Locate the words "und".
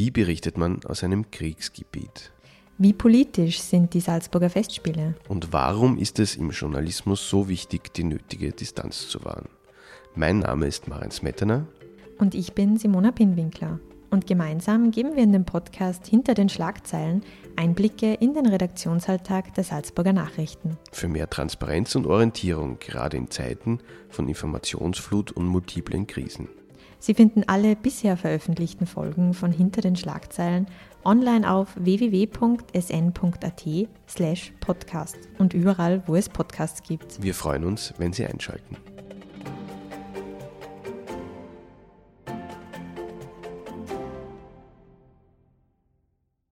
5.28-5.52, 12.16-12.34, 14.08-14.26, 21.94-22.06, 25.30-25.44, 35.38-35.54